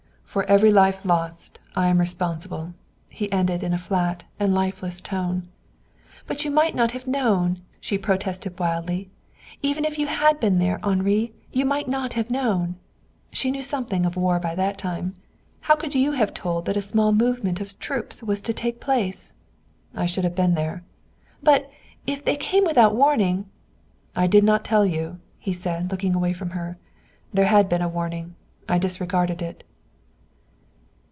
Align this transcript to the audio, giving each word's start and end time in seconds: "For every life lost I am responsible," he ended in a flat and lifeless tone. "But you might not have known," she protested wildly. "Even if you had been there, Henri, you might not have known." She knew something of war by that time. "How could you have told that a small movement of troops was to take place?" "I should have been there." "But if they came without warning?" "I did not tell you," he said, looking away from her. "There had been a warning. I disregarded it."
"For 0.31 0.43
every 0.45 0.71
life 0.71 1.03
lost 1.03 1.59
I 1.75 1.89
am 1.89 1.99
responsible," 1.99 2.73
he 3.09 3.29
ended 3.33 3.63
in 3.63 3.73
a 3.73 3.77
flat 3.77 4.23
and 4.39 4.53
lifeless 4.55 5.01
tone. 5.01 5.49
"But 6.25 6.45
you 6.45 6.51
might 6.51 6.73
not 6.73 6.91
have 6.91 7.05
known," 7.05 7.59
she 7.81 7.97
protested 7.97 8.57
wildly. 8.57 9.09
"Even 9.61 9.83
if 9.83 9.99
you 9.99 10.07
had 10.07 10.39
been 10.39 10.57
there, 10.57 10.79
Henri, 10.85 11.33
you 11.51 11.65
might 11.65 11.89
not 11.89 12.13
have 12.13 12.29
known." 12.29 12.77
She 13.33 13.51
knew 13.51 13.61
something 13.61 14.05
of 14.05 14.15
war 14.15 14.39
by 14.39 14.55
that 14.55 14.77
time. 14.77 15.17
"How 15.59 15.75
could 15.75 15.95
you 15.95 16.13
have 16.13 16.33
told 16.33 16.63
that 16.65 16.77
a 16.77 16.81
small 16.81 17.11
movement 17.11 17.59
of 17.59 17.77
troops 17.77 18.23
was 18.23 18.41
to 18.43 18.53
take 18.53 18.79
place?" 18.79 19.33
"I 19.95 20.05
should 20.05 20.23
have 20.23 20.33
been 20.33 20.53
there." 20.55 20.81
"But 21.43 21.69
if 22.07 22.23
they 22.23 22.37
came 22.37 22.63
without 22.63 22.95
warning?" 22.95 23.49
"I 24.15 24.27
did 24.27 24.45
not 24.45 24.63
tell 24.63 24.85
you," 24.85 25.19
he 25.39 25.51
said, 25.51 25.91
looking 25.91 26.15
away 26.15 26.31
from 26.31 26.51
her. 26.51 26.77
"There 27.33 27.47
had 27.47 27.67
been 27.67 27.81
a 27.81 27.89
warning. 27.89 28.35
I 28.69 28.77
disregarded 28.77 29.41
it." 29.41 29.65